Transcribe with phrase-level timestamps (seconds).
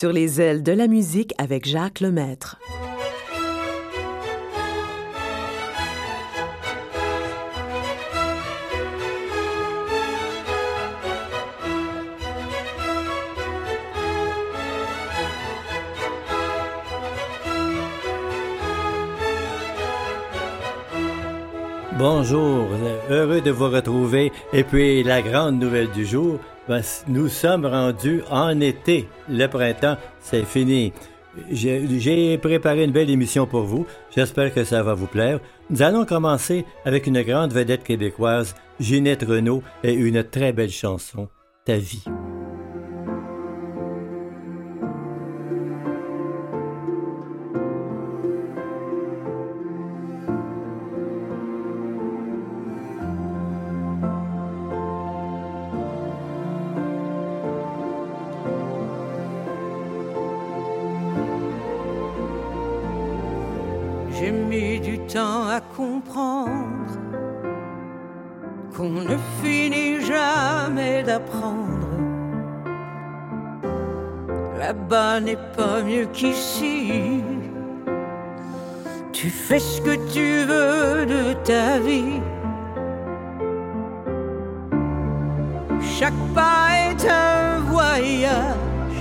[0.00, 2.58] Sur les ailes de la musique avec Jacques Lemaître.
[21.98, 22.68] Bonjour,
[23.10, 24.32] heureux de vous retrouver.
[24.54, 26.38] Et puis la grande nouvelle du jour,
[26.70, 29.08] ben, nous sommes rendus en été.
[29.28, 30.92] Le printemps, c'est fini.
[31.50, 33.86] J'ai préparé une belle émission pour vous.
[34.14, 35.40] J'espère que ça va vous plaire.
[35.68, 41.28] Nous allons commencer avec une grande vedette québécoise, Ginette Renault, et une très belle chanson,
[41.64, 42.04] Ta vie.
[75.30, 77.22] N'est pas mieux qu'ici.
[79.12, 82.20] Tu fais ce que tu veux de ta vie.
[85.98, 89.00] Chaque pas est un voyage,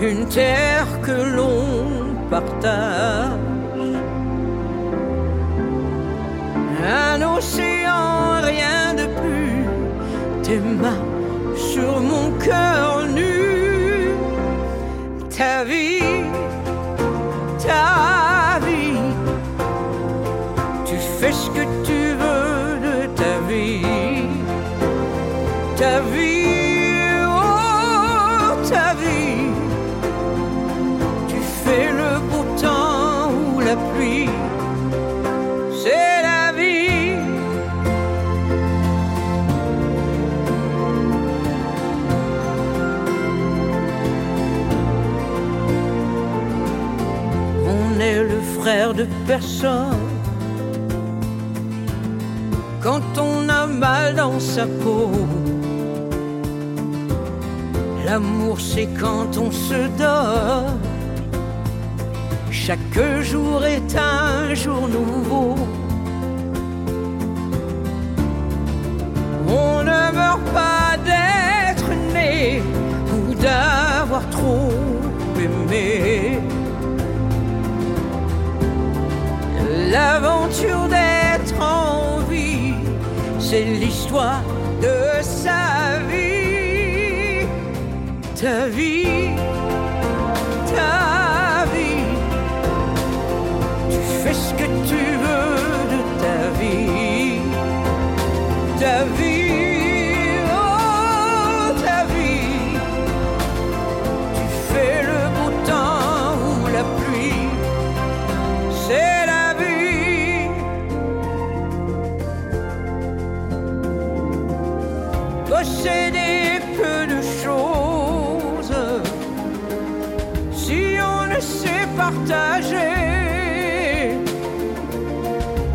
[0.00, 1.64] une terre que l'on
[2.28, 3.30] partage.
[7.08, 9.64] Un océan, rien de plus,
[10.42, 11.04] tes mains
[11.54, 12.91] sur mon cœur
[15.42, 16.24] ta vie,
[17.66, 19.08] ta vie.
[20.88, 24.28] Tu fais ce que tu veux de ta vie,
[25.80, 26.31] ta vie,
[48.94, 49.96] de personne.
[52.82, 55.10] Quand on a mal dans sa peau,
[58.04, 60.78] l'amour c'est quand on se donne.
[62.50, 65.54] Chaque jour est un jour nouveau.
[69.48, 72.62] On ne meurt pas d'être né
[73.14, 74.70] ou d'avoir trop
[75.38, 76.40] aimé.
[79.92, 82.72] L'aventure d'être en vie,
[83.38, 84.42] c'est l'histoire
[84.80, 87.46] de sa vie.
[88.34, 89.36] Ta vie,
[90.74, 92.08] ta vie.
[93.90, 95.56] Tu fais ce que tu veux
[95.92, 97.11] de ta vie.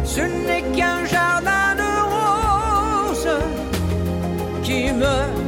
[0.03, 3.39] Ce n'est qu'un jardin de roses
[4.63, 5.46] qui me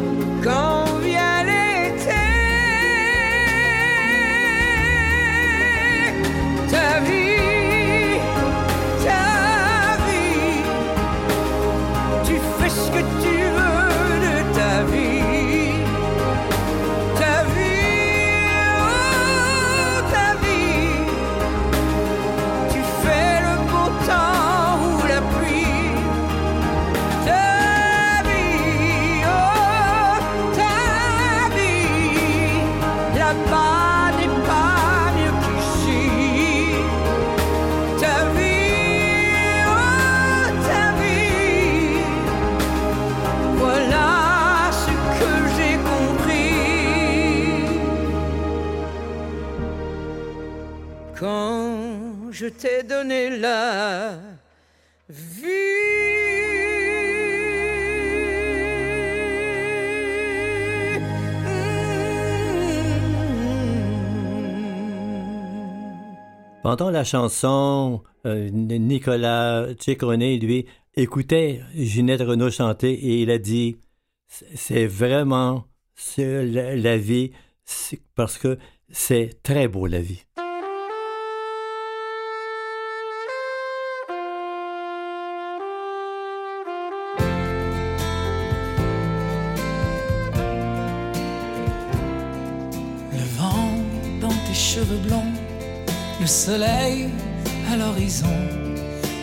[52.46, 54.18] t'ai donné la
[55.10, 55.46] vie.
[66.64, 70.66] Pendant la chanson, euh, Nicolas Tchéconé, lui,
[70.96, 73.78] écoutait Ginette Renault chanter et il a dit
[74.56, 75.66] c'est vraiment
[76.18, 77.32] la vie
[78.16, 78.58] parce que
[78.92, 80.24] C'est très beau la vie.
[96.20, 97.10] Le soleil
[97.72, 98.40] à l'horizon,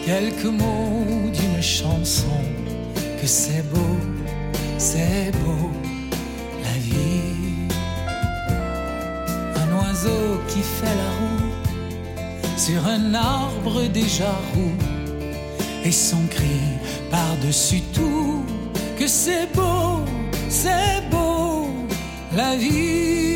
[0.05, 2.41] quelques mots d'une chanson,
[3.21, 3.97] que c'est beau,
[4.79, 5.71] c'est beau,
[6.63, 7.69] la vie.
[9.57, 14.77] Un oiseau qui fait la roue sur un arbre déjà roux,
[15.85, 16.61] et son cri
[17.11, 18.45] par-dessus tout,
[18.99, 20.05] que c'est beau,
[20.49, 21.69] c'est beau,
[22.37, 23.36] la vie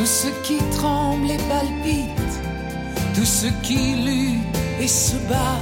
[0.00, 2.32] tout ce qui tremble et palpite,
[3.14, 5.60] tout ce qui lutte et se bat,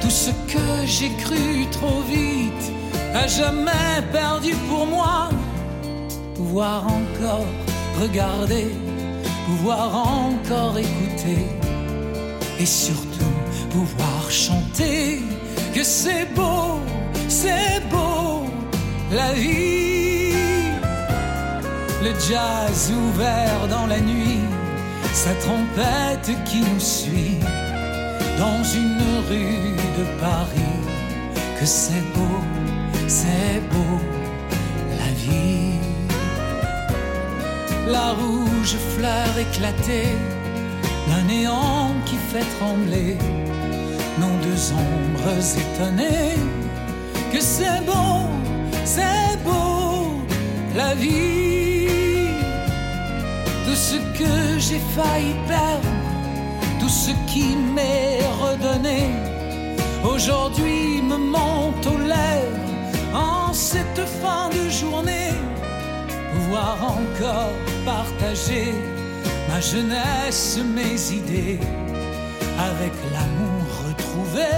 [0.00, 2.72] tout ce que j'ai cru trop vite,
[3.12, 5.30] à jamais perdu pour moi.
[6.36, 7.48] Pouvoir encore
[8.00, 8.68] regarder,
[9.46, 11.44] pouvoir encore écouter,
[12.60, 13.34] et surtout
[13.70, 15.22] pouvoir chanter
[15.74, 16.78] que c'est beau,
[17.28, 18.44] c'est beau
[19.10, 19.95] la vie
[22.06, 24.44] le jazz ouvert dans la nuit,
[25.12, 27.38] sa trompette qui nous suit
[28.38, 30.76] dans une rue de Paris.
[31.58, 32.38] Que c'est beau,
[33.08, 33.98] c'est beau,
[35.00, 35.80] la vie.
[37.88, 40.14] La rouge fleur éclatée
[41.08, 43.16] d'un néant qui fait trembler
[44.20, 46.38] nos deux ombres étonnées.
[47.32, 48.28] Que c'est beau,
[48.84, 50.20] c'est beau,
[50.76, 51.55] la vie
[53.74, 55.88] ce que j'ai failli perdre,
[56.80, 59.10] tout ce qui m'est redonné,
[60.04, 62.66] aujourd'hui me monte aux lèvres
[63.14, 65.32] en cette fin de journée.
[66.34, 68.72] Pouvoir encore partager
[69.48, 71.58] ma jeunesse, mes idées,
[72.70, 74.52] avec l'amour retrouvé,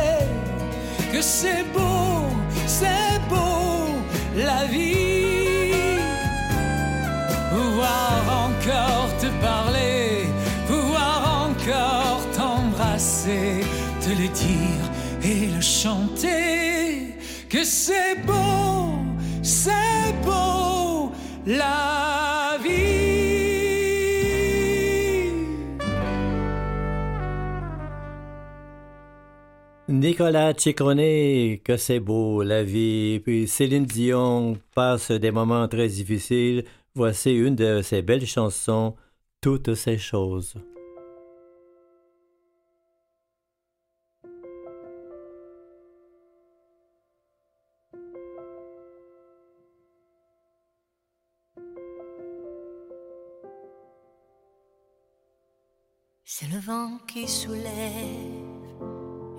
[1.12, 2.26] que c'est beau,
[2.66, 3.94] c'est beau
[4.36, 5.07] la vie.
[14.32, 14.90] Dire
[15.22, 17.14] et le chanter,
[17.48, 18.98] que c'est beau,
[19.42, 21.12] c'est beau
[21.46, 23.08] la vie.
[29.88, 33.20] Nicolas Ciccone, que c'est beau la vie.
[33.20, 36.64] Puis Céline Dion passe des moments très difficiles.
[36.94, 38.94] Voici une de ses belles chansons,
[39.40, 40.54] Toutes ces choses.
[56.40, 57.66] C'est le vent qui soulève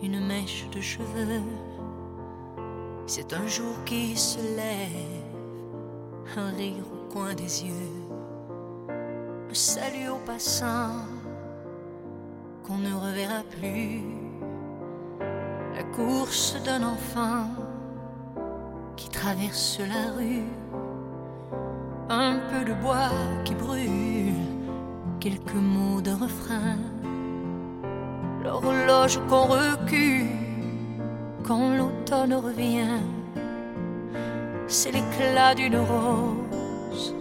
[0.03, 1.43] une mèche de cheveux.
[3.07, 5.23] C'est un jour qui se lève,
[6.35, 8.03] un rire coin des yeux,
[9.47, 11.05] le salut aux passants
[12.65, 14.01] qu'on ne reverra plus,
[15.75, 17.47] la course d'un enfant
[18.97, 20.43] qui traverse la rue,
[22.09, 23.09] un peu de bois
[23.45, 24.38] qui brûle,
[25.19, 26.77] quelques mots de refrain,
[28.41, 30.27] l'horloge qu'on recule
[31.43, 33.01] quand l'automne revient,
[34.67, 37.15] c'est l'éclat d'une rose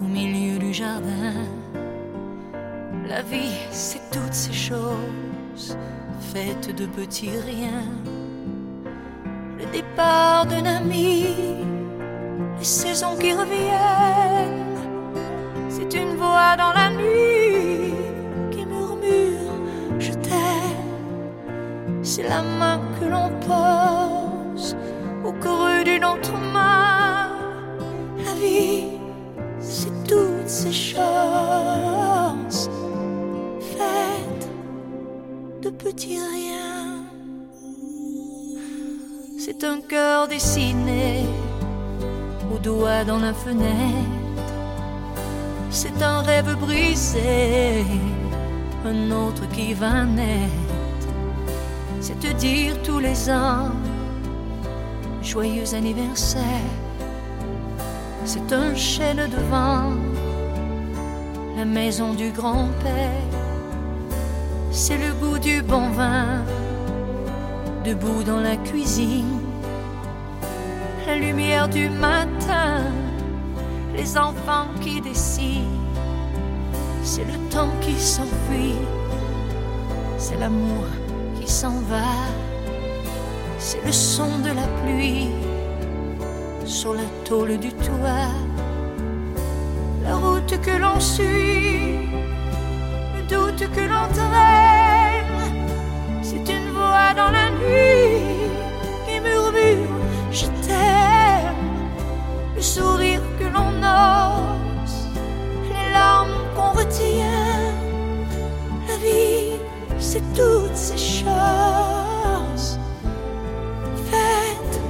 [0.00, 1.34] au milieu du jardin.
[3.08, 5.76] La vie, c'est toutes ces choses
[6.32, 7.90] faites de petits riens.
[9.58, 11.26] Le départ d'un ami,
[12.58, 14.65] les saisons qui reviennent.
[16.36, 17.94] C'est dans la nuit
[18.50, 19.54] qui murmure
[19.98, 22.02] Je t'aime.
[22.02, 24.76] C'est la main que l'on pose
[25.24, 27.30] au creux d'une autre main.
[28.22, 28.84] La vie
[30.06, 32.70] toutes ces choses
[33.72, 34.48] faites
[35.62, 37.02] de petits riens.
[39.38, 41.24] C'est un cœur dessiné
[42.54, 44.25] au doigt dans la fenêtre.
[45.70, 47.84] C'est un rêve brisé,
[48.84, 51.08] un autre qui va naître.
[52.00, 53.70] C'est te dire tous les ans,
[55.22, 56.76] joyeux anniversaire
[58.26, 59.92] c'est un chêne de vent,
[61.56, 63.22] la maison du grand-père.
[64.72, 66.42] C'est le goût du bon vin,
[67.84, 69.38] debout dans la cuisine.
[71.06, 72.82] La lumière du matin,
[73.96, 75.86] les enfants qui dessinent
[77.06, 78.82] c'est le temps qui s'enfuit,
[80.18, 80.86] c'est l'amour
[81.38, 82.10] qui s'en va,
[83.58, 85.28] c'est le son de la pluie
[86.64, 88.34] sur la tôle du toit,
[90.02, 92.08] la route que l'on suit,
[93.14, 95.54] le doute que l'on traîne,
[96.22, 98.50] c'est une voix dans la nuit
[99.06, 99.94] qui murmure
[100.32, 101.54] je t'aime,
[102.56, 103.22] le sourire
[103.82, 105.08] ose,
[105.68, 107.72] les larmes qu'on retient,
[108.88, 109.56] la vie
[109.98, 112.78] c'est toutes ces choses
[114.10, 114.80] faites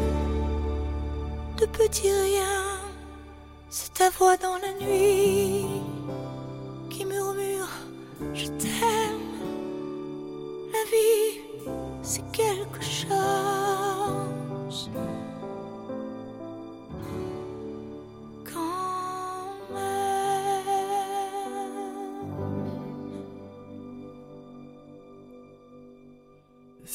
[1.58, 2.80] de petits riens.
[3.70, 5.66] C'est ta voix dans la nuit
[6.90, 7.68] qui murmure
[8.34, 9.32] Je t'aime.
[10.72, 11.40] La vie,
[12.02, 13.55] c'est quelque chose.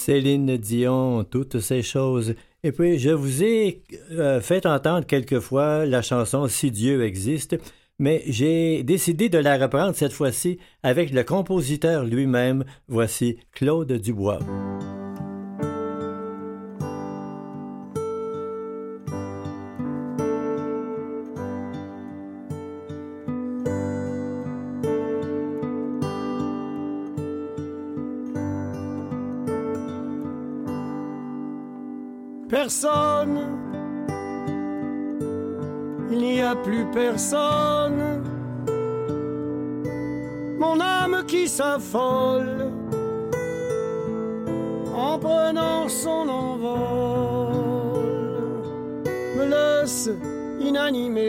[0.01, 2.33] Céline Dion, toutes ces choses.
[2.63, 7.55] Et puis, je vous ai euh, fait entendre quelquefois la chanson Si Dieu existe,
[7.99, 12.63] mais j'ai décidé de la reprendre cette fois-ci avec le compositeur lui-même.
[12.87, 14.39] Voici Claude Dubois.
[32.71, 33.37] Personne,
[36.09, 38.23] il n'y a plus personne.
[40.57, 42.71] Mon âme qui s'affole
[44.95, 47.51] en prenant son envol
[49.35, 50.09] me laisse
[50.61, 51.25] inanimé.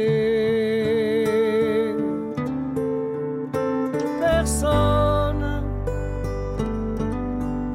[4.21, 5.65] Personne,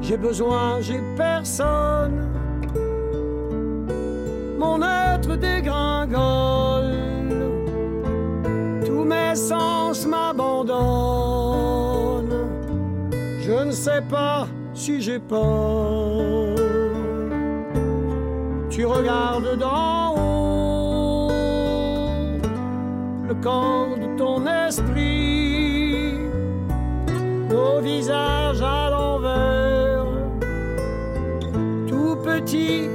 [0.00, 2.17] j'ai besoin, j'ai personne
[13.40, 16.54] Je ne sais pas si j'ai peur.
[18.70, 20.38] Tu regardes d'en haut
[23.28, 26.14] le corps de ton esprit,
[27.50, 30.06] nos visages à l'envers,
[31.86, 32.87] tout petit,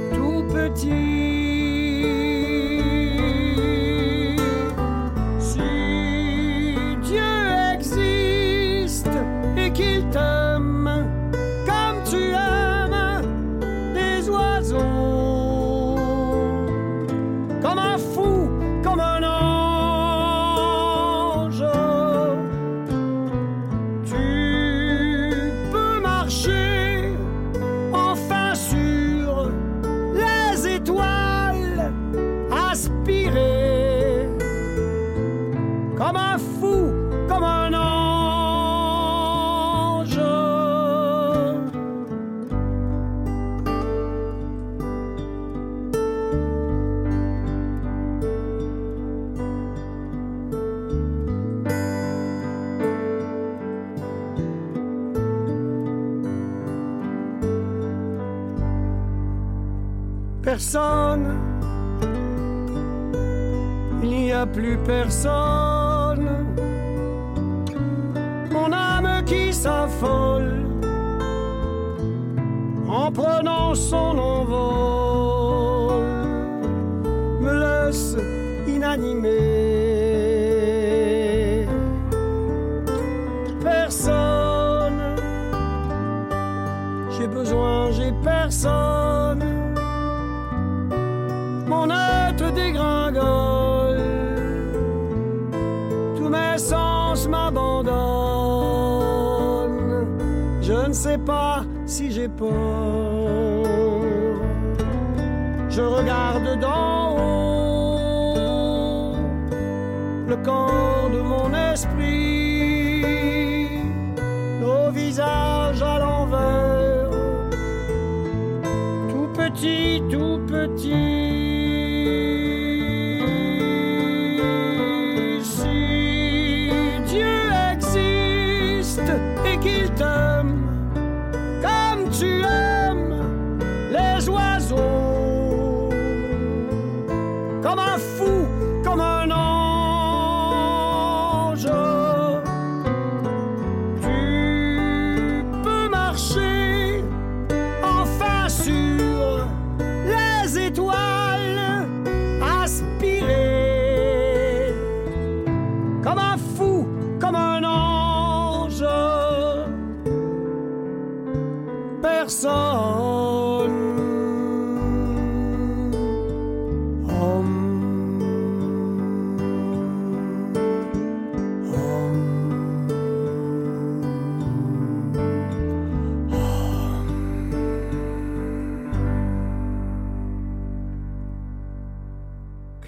[120.10, 121.13] tout petit.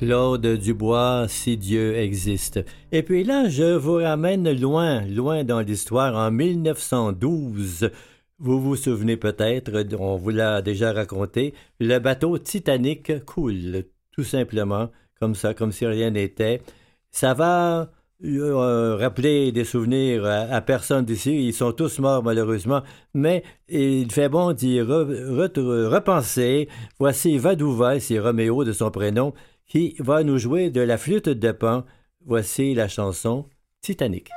[0.06, 2.64] Claude Dubois, si Dieu existe.
[2.92, 7.90] Et puis là, je vous ramène loin, loin dans l'histoire, en 1912.
[8.38, 13.82] Vous vous souvenez peut-être, on vous l'a déjà raconté, le bateau Titanic coule,
[14.12, 16.62] tout simplement, comme ça, comme si rien n'était.
[17.10, 17.90] Ça va
[18.24, 21.48] euh, rappeler des souvenirs à, personne d'ici.
[21.48, 22.82] Ils sont tous morts malheureusement,
[23.12, 26.68] mais il fait bon d'y repenser.
[27.00, 29.34] Voici Vadouva, c'est Roméo de son prénom,
[29.66, 31.84] qui va nous jouer de la flûte de Pan.
[32.24, 33.48] Voici la chanson
[33.80, 34.30] Titanic.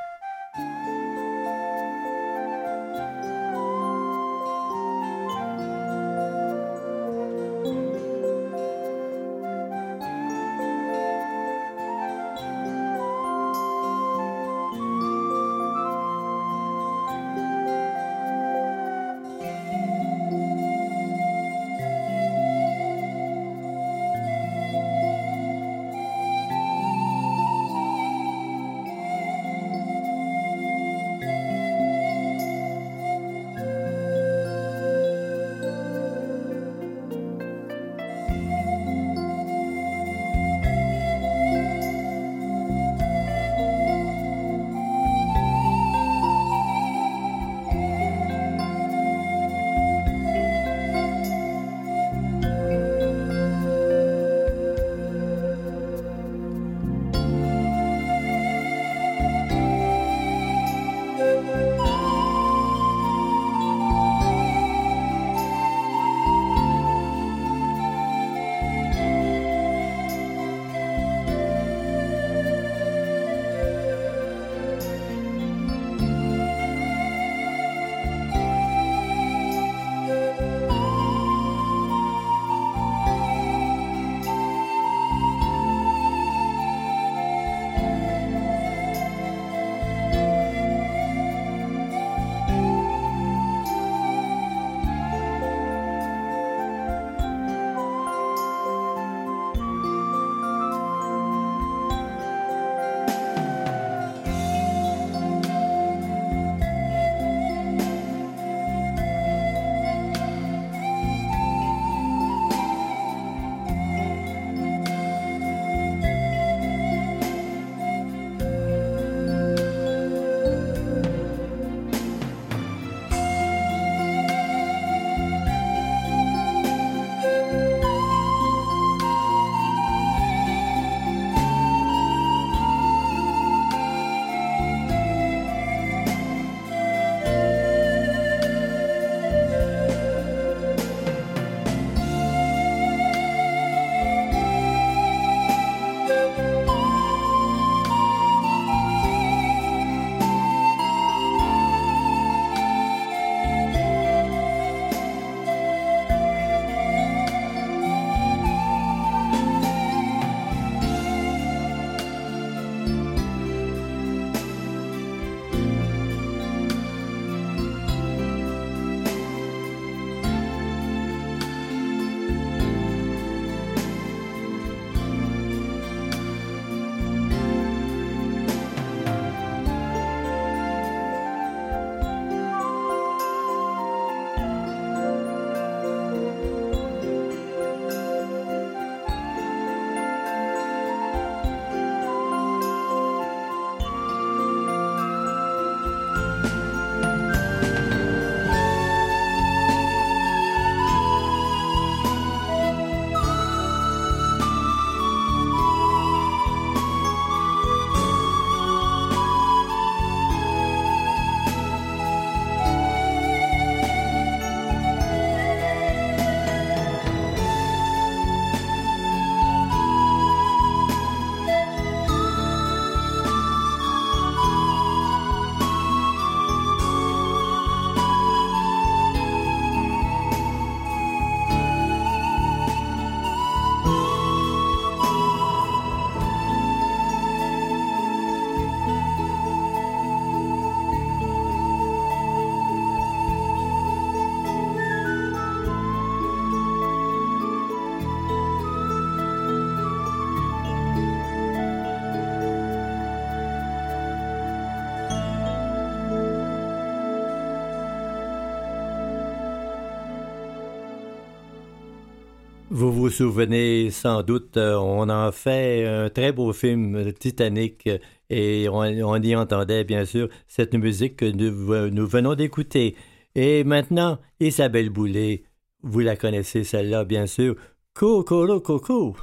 [262.79, 267.89] Vous vous souvenez sans doute, euh, on a fait un très beau film Titanic
[268.29, 272.95] et on, y entendait bien sûr cette musique que nous, nous venons d'écouter.
[273.35, 275.43] Et maintenant, Isabelle Boulay,
[275.83, 277.57] vous la connaissez celle-là bien sûr.
[277.93, 279.17] Coco, coco.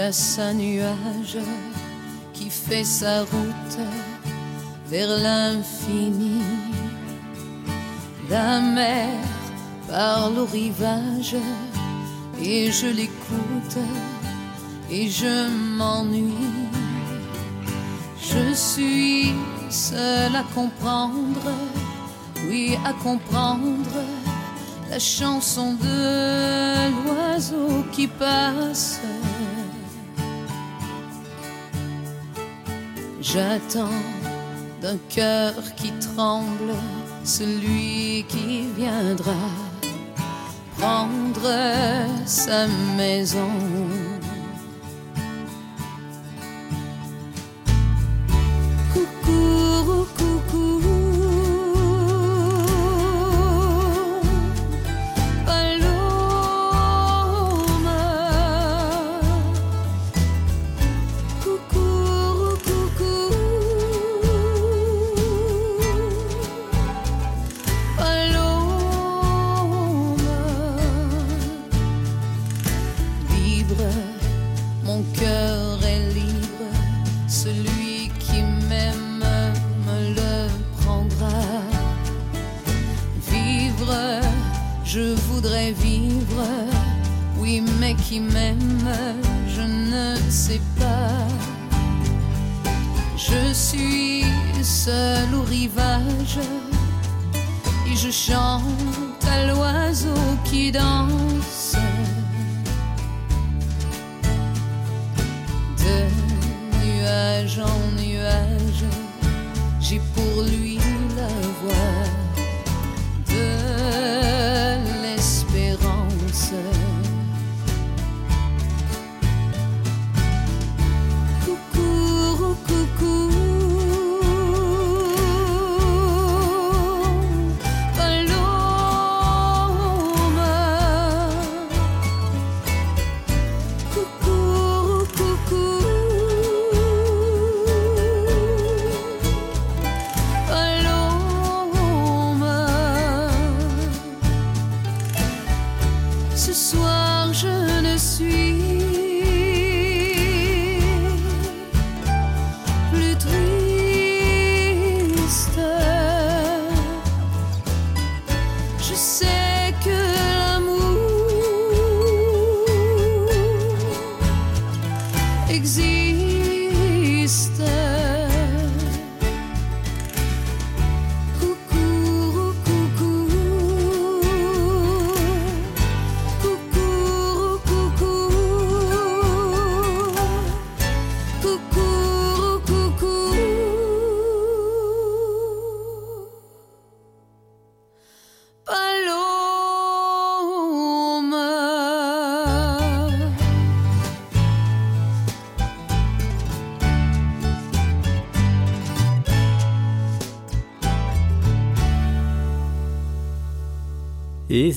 [0.00, 1.36] Chasse un nuage
[2.32, 3.78] qui fait sa route
[4.86, 6.40] vers l'infini.
[8.30, 9.10] La mer
[9.88, 11.36] parle au rivage
[12.42, 13.78] et je l'écoute
[14.90, 15.36] et je
[15.76, 16.54] m'ennuie.
[18.30, 19.34] Je suis
[19.68, 21.48] seul à comprendre,
[22.48, 23.98] oui à comprendre
[24.90, 25.98] la chanson de
[27.04, 29.00] l'oiseau qui passe.
[33.22, 34.00] J'attends
[34.80, 36.72] d'un cœur qui tremble
[37.22, 39.36] celui qui viendra
[40.78, 41.52] prendre
[42.24, 43.50] sa maison.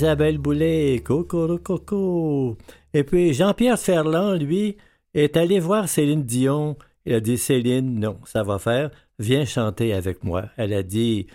[0.03, 2.57] Isabelle Boulet, Coco Coco.
[2.93, 4.75] Et puis Jean-Pierre Ferland, lui,
[5.13, 6.75] est allé voir Céline Dion.
[7.05, 10.49] Il a dit Céline, non, ça va faire, viens chanter avec moi.
[10.57, 11.27] Elle a dit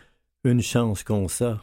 [0.44, 1.62] une chance qu'on ça.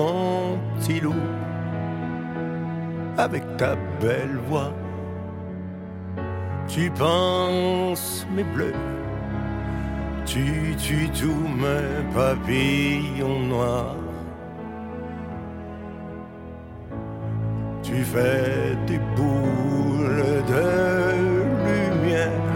[0.00, 1.24] Mon petit loup,
[3.18, 4.72] avec ta belle voix,
[6.72, 8.78] tu penses mes bleus
[10.24, 13.96] Tu tues tous mes papillons noirs.
[17.82, 20.66] Tu fais des boules de
[21.66, 22.50] lumière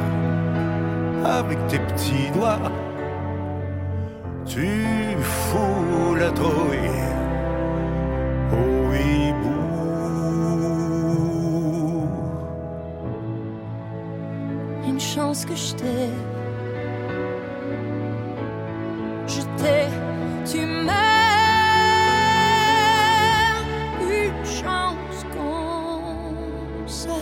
[1.38, 2.70] avec tes petits doigts.
[4.46, 4.68] Tu
[5.20, 7.23] fous la trouille
[14.86, 16.10] Une chance que je t'ai.
[19.26, 19.88] Je t'ai,
[20.44, 20.92] tu m'as
[24.02, 27.18] une chance comme ça.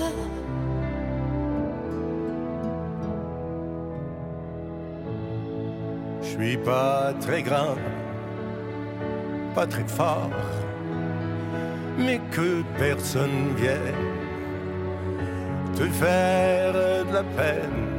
[6.20, 7.76] Je suis pas très grand,
[9.54, 10.30] pas très fort,
[11.98, 14.22] mais que personne vienne
[15.74, 17.92] te faire de la peine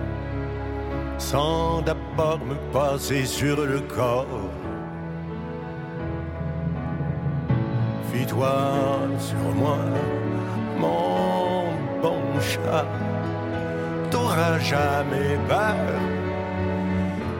[1.18, 4.50] sans d'abord me passer sur le corps.
[8.12, 8.56] Fie-toi
[9.18, 9.78] sur moi,
[10.78, 11.66] mon
[12.02, 12.86] bon chat,
[14.12, 15.76] t'auras jamais peur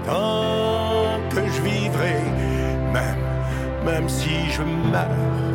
[0.06, 2.20] tant que je vivrai,
[2.92, 3.24] même,
[3.86, 5.53] même si je meurs.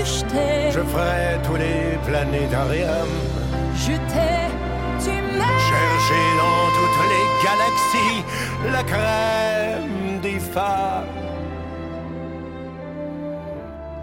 [0.00, 0.70] Que je t'ai.
[0.70, 3.18] Je ferai tous les planétariums,
[3.74, 4.38] Je t'ai,
[5.04, 5.14] tu
[5.70, 8.20] chercher dans toutes les galaxies
[8.72, 11.04] la crème des phares.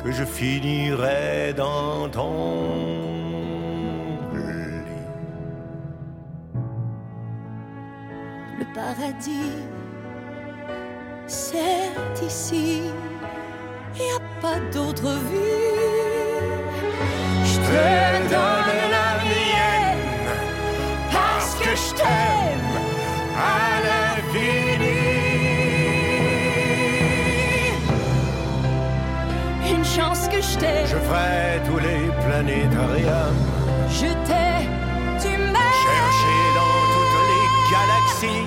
[0.04, 3.18] Que je finirai dans ton
[8.74, 9.58] paradis,
[11.26, 11.92] c'est
[12.24, 12.82] ici.
[14.00, 15.68] Y a pas d'autre vie.
[17.50, 20.06] Je te donne la mienne
[21.12, 22.76] parce que je t'aime
[23.36, 25.02] à l'infini.
[29.74, 33.42] Une chance que je t'ai, Je ferai tous les planétariums,
[33.90, 34.54] je t'ai,
[35.22, 35.74] tu m'as.
[35.86, 38.47] chercher dans toutes les galaxies.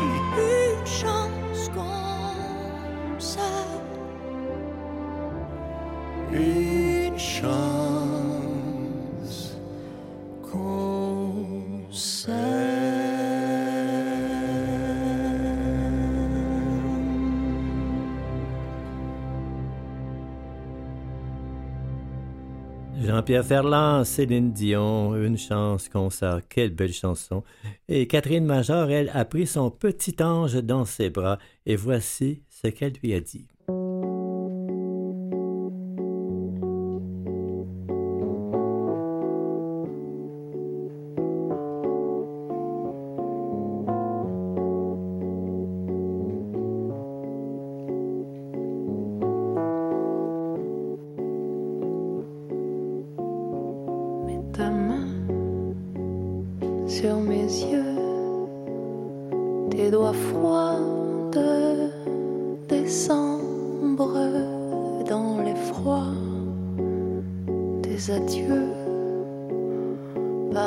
[23.30, 27.44] Jean-Pierre Ferland, Céline Dion, Une chance concert, quelle belle chanson.
[27.86, 32.66] Et Catherine Major, elle, a pris son petit ange dans ses bras et voici ce
[32.66, 33.46] qu'elle lui a dit.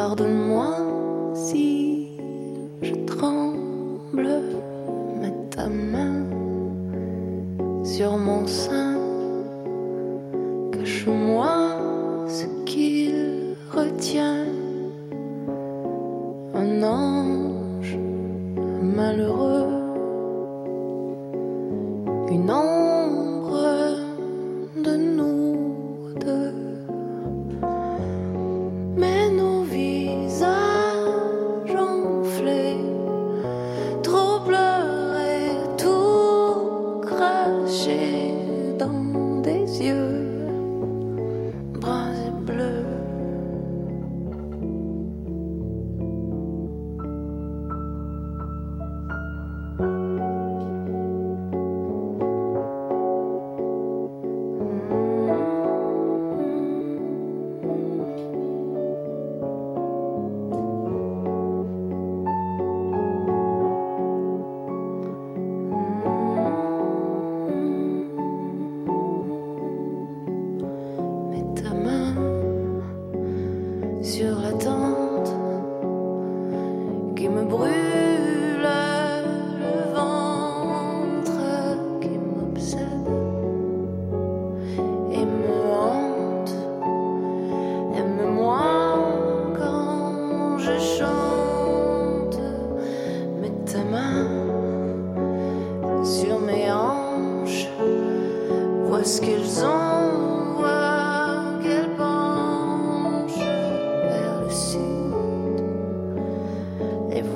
[0.03, 0.75] Pardonne-moi
[1.33, 2.09] si
[2.81, 4.27] je tremble,
[5.21, 6.25] mets ta main
[7.85, 8.92] sur mon sein,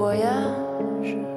[0.07, 0.15] 我
[1.03, 1.36] 是。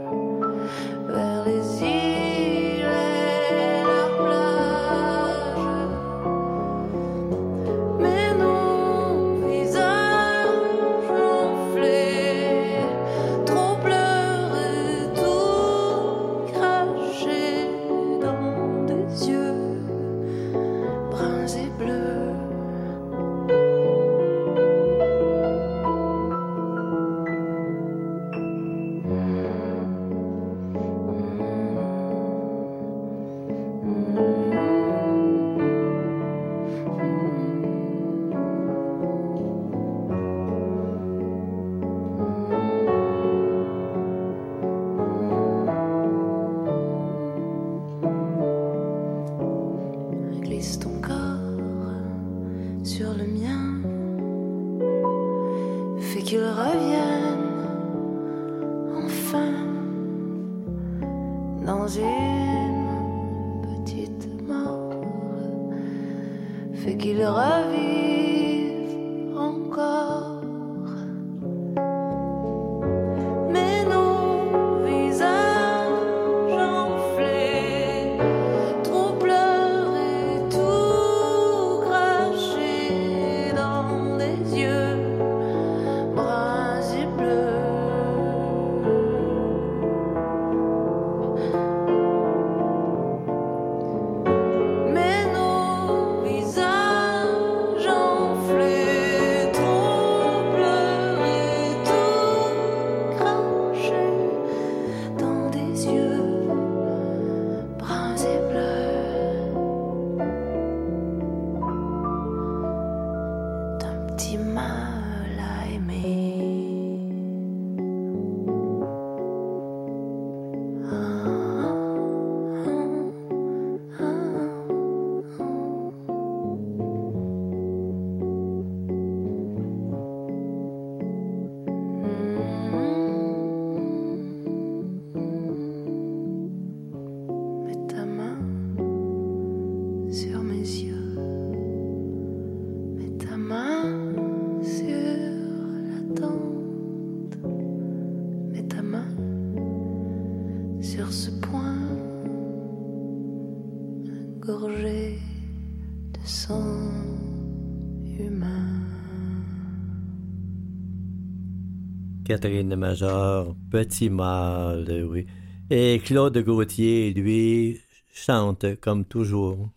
[162.30, 165.26] Catherine Major, Petit Mal, oui.
[165.68, 167.80] Et Claude Gauthier, lui,
[168.14, 169.70] chante comme toujours.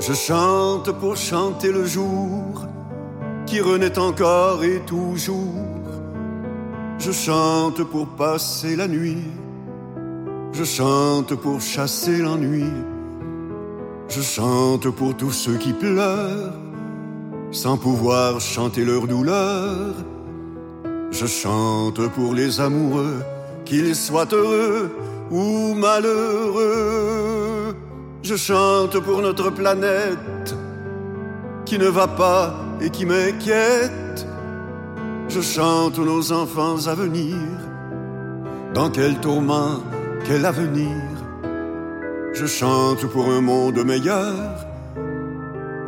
[0.00, 2.66] Je chante pour chanter le jour
[3.46, 5.94] qui renaît encore et toujours.
[6.98, 9.22] Je chante pour passer la nuit.
[10.54, 12.64] Je chante pour chasser l'ennui.
[14.08, 16.52] Je chante pour tous ceux qui pleurent
[17.50, 19.94] sans pouvoir chanter leur douleur.
[21.10, 23.22] Je chante pour les amoureux,
[23.64, 24.90] qu'ils soient heureux
[25.30, 27.74] ou malheureux.
[28.22, 30.56] Je chante pour notre planète
[31.66, 34.26] qui ne va pas et qui m'inquiète.
[35.28, 37.36] Je chante nos enfants à venir.
[38.72, 39.82] Dans quel tourment,
[40.24, 41.17] quel avenir.
[42.40, 44.32] Je chante pour un monde meilleur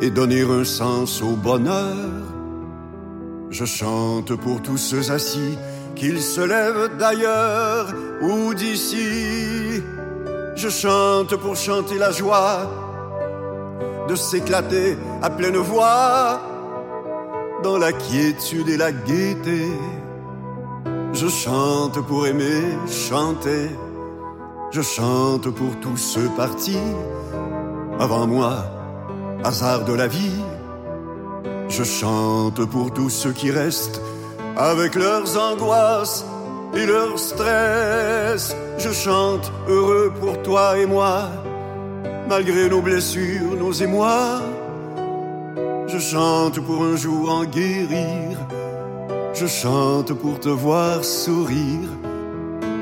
[0.01, 1.95] et donner un sens au bonheur.
[3.49, 5.57] Je chante pour tous ceux assis,
[5.95, 9.81] qu'ils se lèvent d'ailleurs ou d'ici.
[10.57, 12.69] Je chante pour chanter la joie
[14.09, 16.41] de s'éclater à pleine voix
[17.63, 19.67] dans la quiétude et la gaieté.
[21.13, 23.69] Je chante pour aimer chanter.
[24.71, 26.87] Je chante pour tous ceux partis
[27.99, 28.63] avant moi,
[29.43, 30.41] hasard de la vie.
[31.67, 34.01] Je chante pour tous ceux qui restent
[34.55, 36.25] avec leurs angoisses
[36.73, 38.55] et leurs stress.
[38.77, 41.27] Je chante heureux pour toi et moi,
[42.29, 44.39] malgré nos blessures, nos émois.
[45.87, 48.37] Je chante pour un jour en guérir.
[49.33, 51.89] Je chante pour te voir sourire.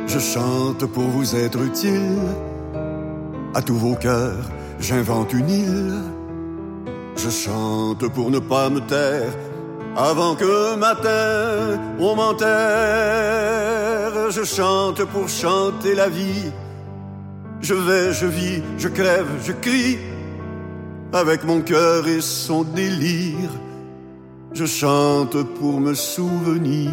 [0.09, 2.17] Je chante pour vous être utile.
[3.53, 4.49] À tous vos cœurs,
[4.79, 5.93] j'invente une île.
[7.15, 9.31] Je chante pour ne pas me taire
[9.95, 12.49] avant que matin on m'enterre.
[14.31, 16.51] Je chante pour chanter la vie.
[17.61, 19.99] Je vais, je vis, je crève, je crie.
[21.13, 23.51] avec mon cœur et son délire.
[24.53, 26.91] Je chante pour me souvenir.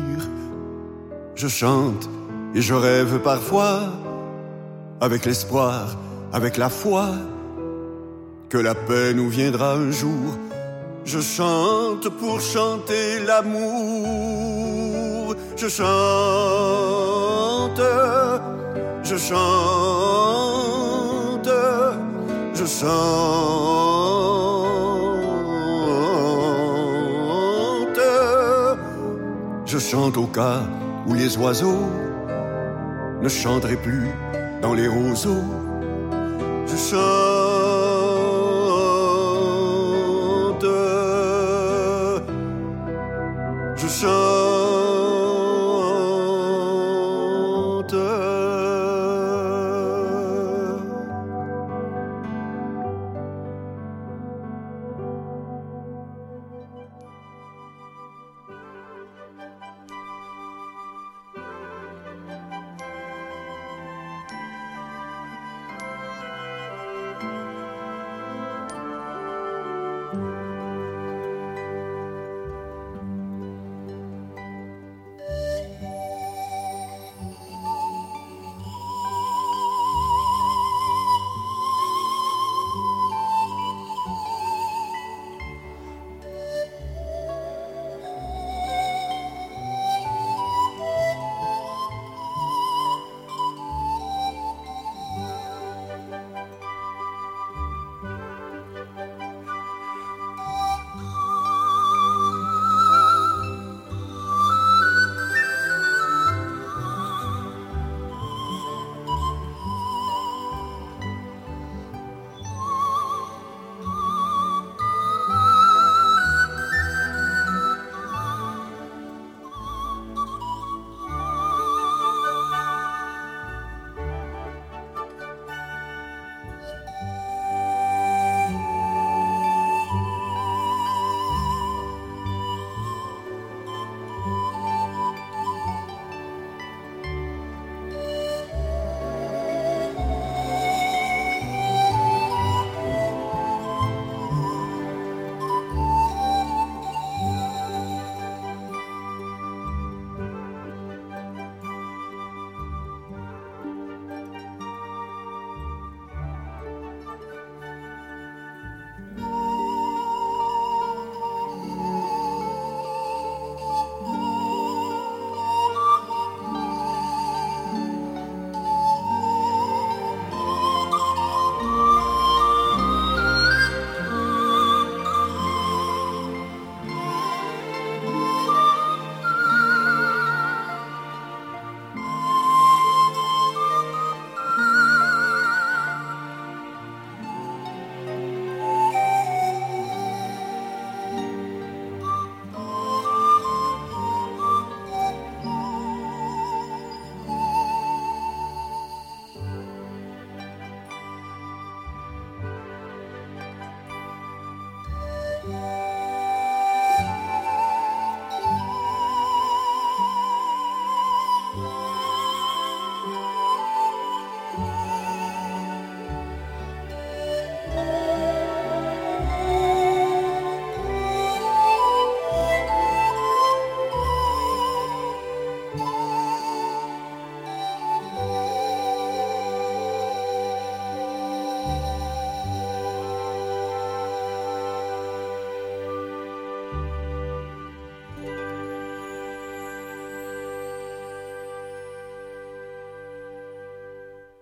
[1.35, 2.11] Je chante
[2.57, 3.81] et je rêve parfois
[5.03, 5.95] avec l'espoir,
[6.33, 7.09] avec la foi
[8.49, 10.39] que la paix nous viendra un jour.
[11.05, 14.17] Je chante pour chanter l'amour.
[15.55, 15.83] Je chante,
[19.03, 19.41] je chante,
[22.55, 22.87] je chante.
[29.67, 30.63] Je chante au cas
[31.07, 32.06] où les oiseaux
[33.23, 34.09] ne chanteraient plus
[34.63, 35.45] dans les roseaux.
[36.67, 36.77] Je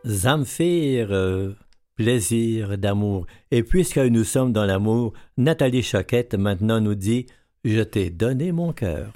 [0.07, 1.53] Zamphir, euh,
[1.97, 3.27] plaisir d'amour.
[3.51, 7.27] Et puisque nous sommes dans l'amour, Nathalie Choquette maintenant nous dit
[7.65, 9.13] Je t'ai donné mon cœur.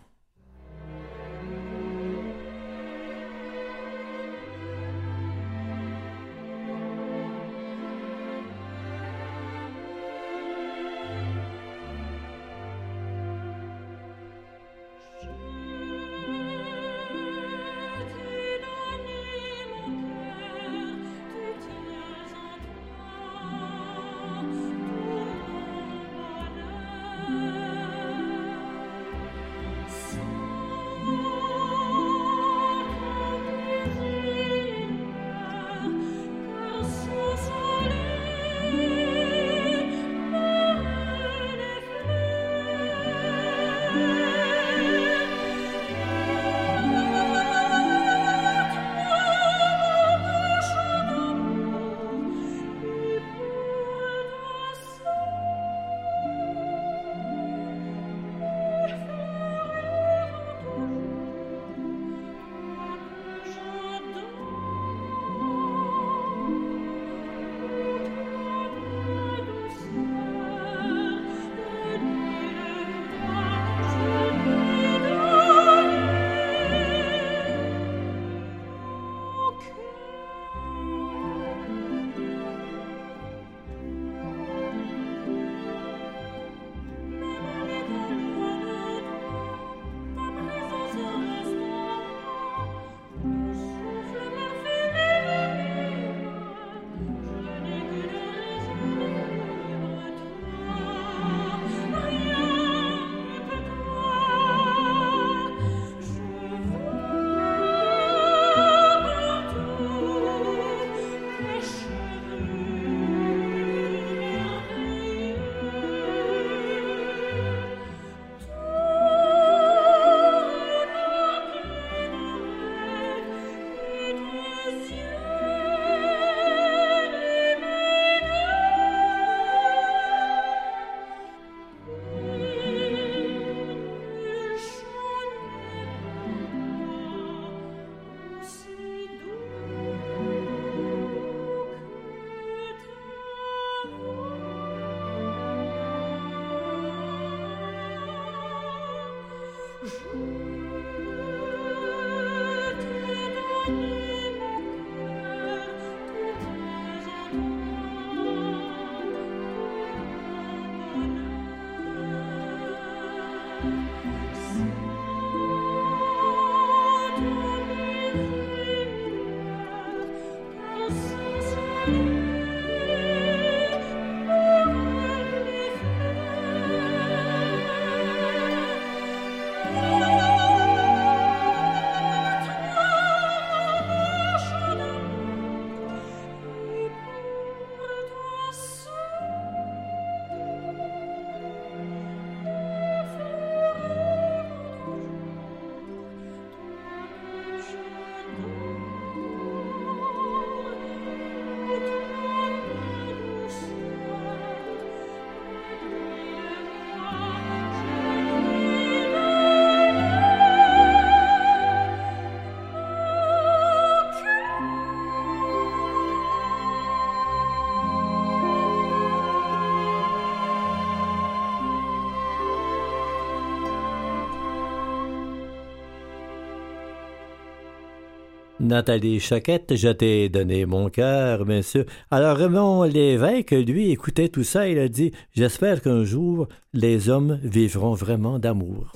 [228.68, 231.84] Nathalie Choquette, je t'ai donné mon cœur, sûr.
[232.10, 237.40] Alors Raymond Lévesque, lui, écoutait tout ça, il a dit J'espère qu'un jour, les hommes
[237.42, 238.92] vivront vraiment d'amour.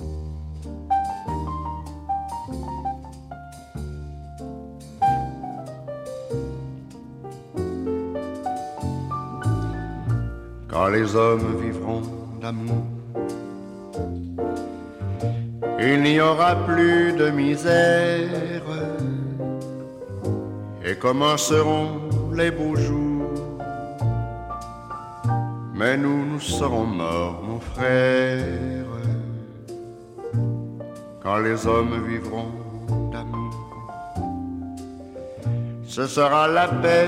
[10.69, 12.03] Quand les hommes vivront
[12.39, 12.85] d'amour,
[15.79, 18.29] il n'y aura plus de misère
[20.85, 22.01] et commenceront
[22.33, 23.31] les beaux jours.
[25.73, 28.85] Mais nous, nous serons morts, mon frère,
[31.21, 32.51] quand les hommes vivront
[33.11, 33.53] d'amour.
[35.85, 37.07] Ce sera la paix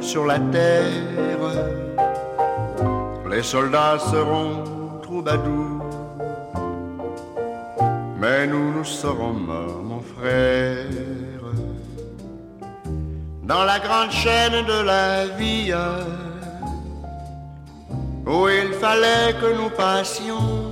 [0.00, 0.84] sur la terre,
[3.28, 4.62] les soldats seront
[5.02, 5.84] troubadours.
[8.20, 11.05] Mais nous, nous serons morts, mon frère
[13.46, 15.72] dans la grande chaîne de la vie
[18.26, 20.64] où il fallait que nous passions,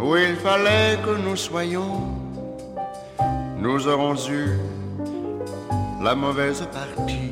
[0.00, 2.00] où il fallait que nous soyons,
[3.56, 4.58] nous aurons eu
[6.02, 7.30] la mauvaise partie.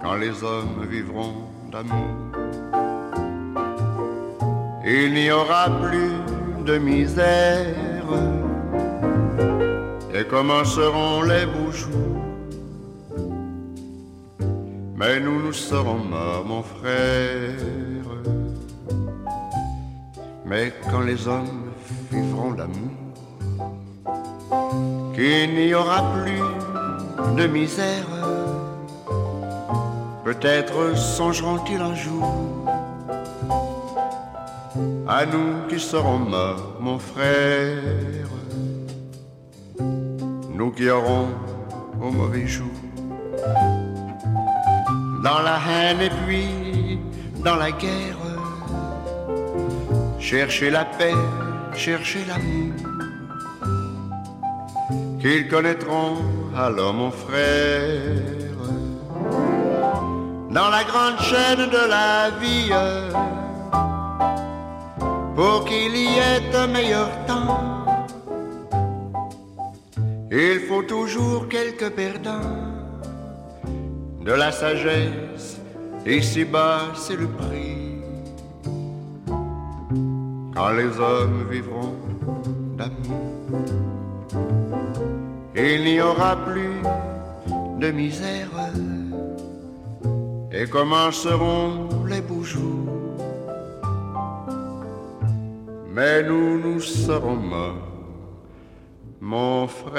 [0.00, 1.34] Quand les hommes vivront
[1.72, 2.14] d'amour,
[4.86, 6.12] il n'y aura plus
[6.64, 7.74] de misère
[10.14, 11.90] et commenceront les beaux jours.
[14.96, 18.06] Mais nous, nous serons morts, mon frère.
[20.46, 21.72] Mais quand les hommes
[22.12, 22.92] vivront d'amour,
[25.14, 26.44] qu'il n'y aura plus
[27.36, 28.06] de misère,
[30.24, 32.24] peut-être songeront-ils un jour
[35.08, 38.28] à nous qui serons morts, mon frère
[40.64, 41.28] nous qui aurons
[42.00, 42.76] au mauvais jour.
[45.22, 46.98] Dans la haine et puis
[47.44, 48.22] dans la guerre,
[50.18, 51.18] chercher la paix,
[51.74, 52.72] chercher l'amour,
[55.20, 56.16] qu'ils connaîtront
[56.56, 58.56] alors mon frère.
[60.50, 62.72] Dans la grande chaîne de la vie,
[65.36, 67.73] pour qu'il y ait un meilleur temps
[70.36, 72.40] il faut toujours quelques perdants
[74.20, 75.60] de la sagesse,
[76.04, 78.00] ici-bas c'est le prix.
[80.56, 81.94] Quand les hommes vivront
[82.76, 83.30] d'amour,
[85.54, 86.82] il n'y aura plus
[87.78, 88.50] de misère
[90.52, 92.88] et commenceront les beaux jours.
[95.92, 97.93] Mais nous, nous serons morts
[99.24, 99.94] mon frère.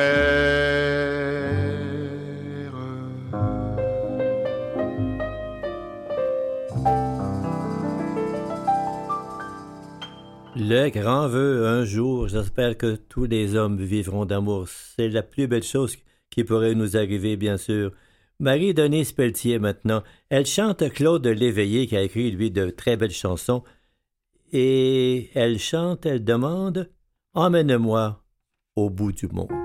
[10.56, 14.68] Le grand vœu, un jour, j'espère que tous les hommes vivront d'amour.
[14.70, 15.98] C'est la plus belle chose
[16.30, 17.92] qui pourrait nous arriver, bien sûr.
[18.40, 23.64] Marie-Denise Pelletier, maintenant, elle chante Claude Léveillé, qui a écrit, lui, de très belles chansons.
[24.52, 26.90] Et elle chante, elle demande
[27.34, 28.25] Emmène-moi
[29.14, 29.65] du monde.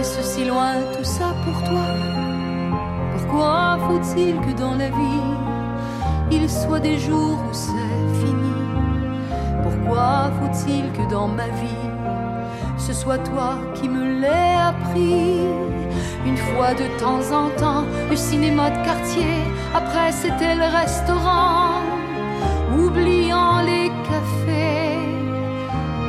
[0.00, 1.84] Est-ce si loin tout ça pour toi?
[3.12, 5.28] Pourquoi faut-il que dans la vie,
[6.30, 8.54] il soit des jours où c'est fini?
[9.62, 11.86] Pourquoi faut-il que dans ma vie,
[12.78, 15.36] ce soit toi qui me l'aies appris?
[16.24, 19.34] Une fois de temps en temps, le cinéma de quartier,
[19.74, 21.82] après c'était le restaurant,
[22.74, 24.96] oubliant les cafés,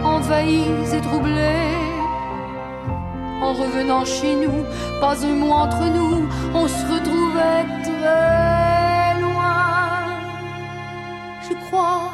[0.06, 1.71] envahis et troublés
[3.52, 4.64] en revenant chez nous,
[5.02, 9.90] pas un mot entre nous, on se retrouvait très loin.
[11.48, 12.12] Je crois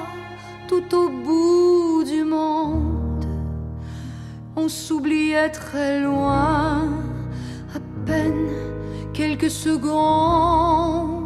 [0.67, 3.25] tout au bout du monde,
[4.55, 6.81] on s'oubliait très loin,
[7.75, 8.49] à peine
[9.13, 11.16] quelques secondes.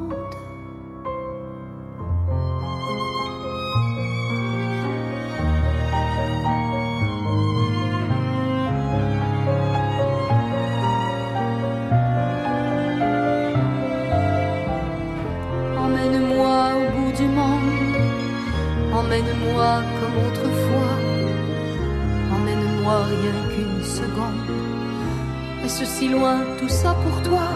[26.59, 27.47] Tout ça pour toi.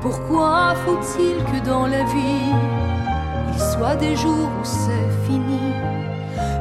[0.00, 2.52] Pourquoi faut-il que dans la vie
[3.52, 5.72] il soit des jours où c'est fini?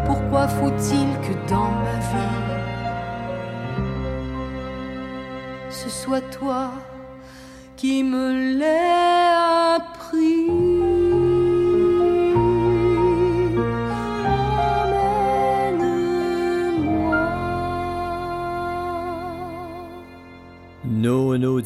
[0.05, 2.41] Pourquoi faut-il que dans ma vie
[5.69, 6.71] ce soit toi
[7.75, 8.90] qui me l'ait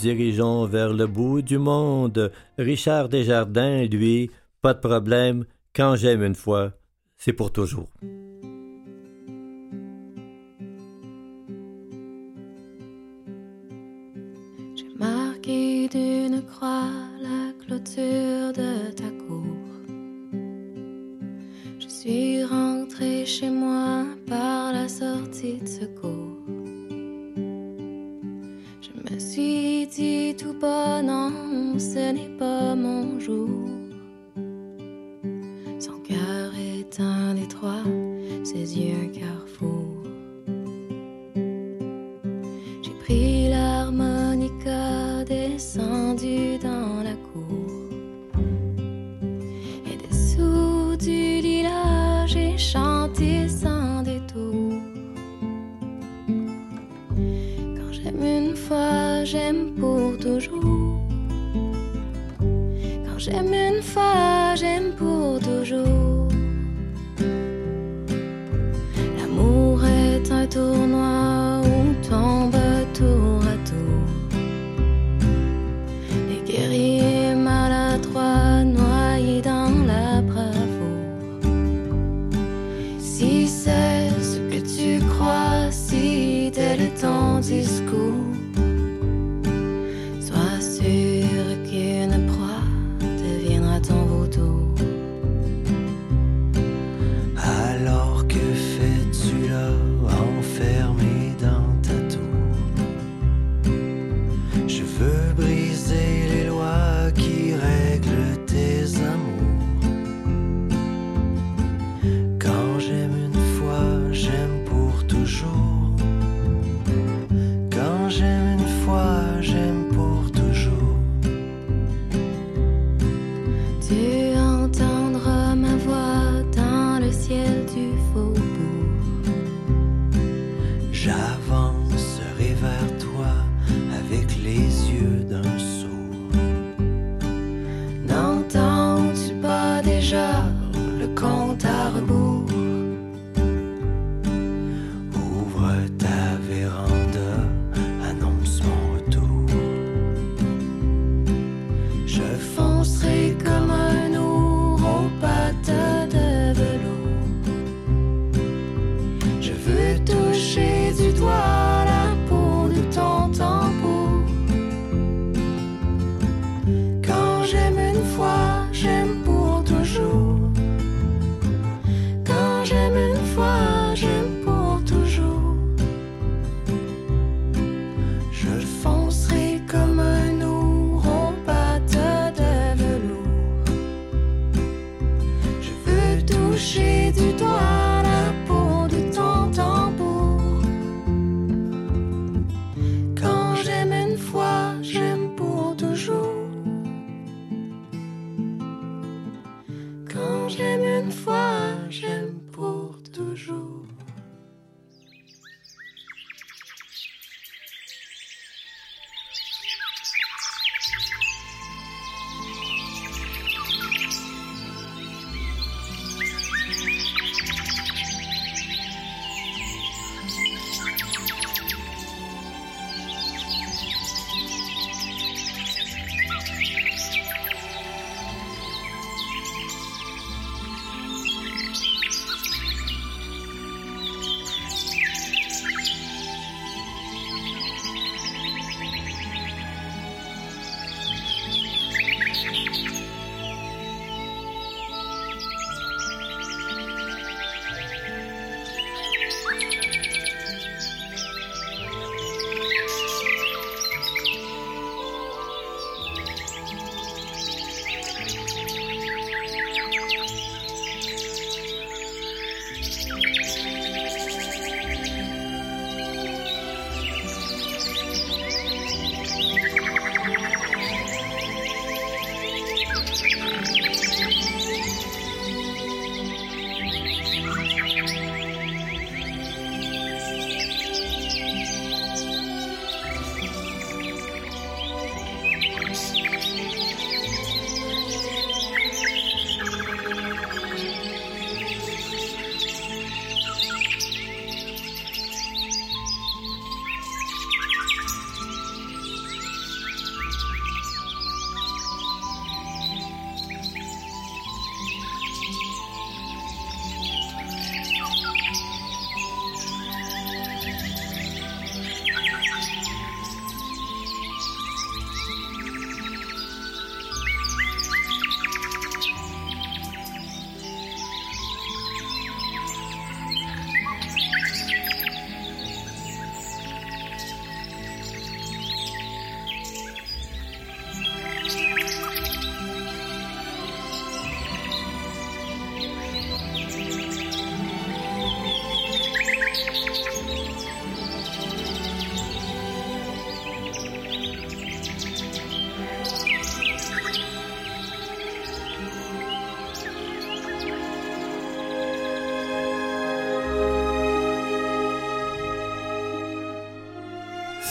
[0.05, 2.31] dirigeons vers le bout du monde.
[2.59, 4.29] Richard Desjardins, lui,
[4.61, 5.45] pas de problème.
[5.75, 6.73] Quand j'aime une fois,
[7.17, 7.89] c'est pour toujours.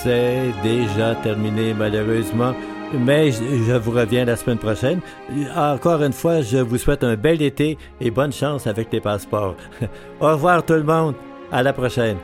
[0.04, 2.54] C'est déjà terminé malheureusement.
[2.92, 5.00] Mais je vous reviens la semaine prochaine.
[5.56, 9.56] Encore une fois, je vous souhaite un bel été et bonne chance avec les passeports.
[10.20, 11.14] Au revoir tout le monde.
[11.50, 12.18] À la prochaine.